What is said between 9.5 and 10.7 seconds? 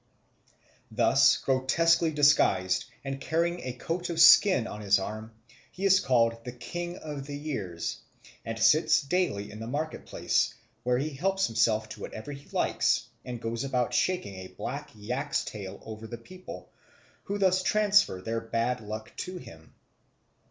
in the market place,